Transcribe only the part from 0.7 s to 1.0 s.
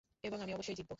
জিতব।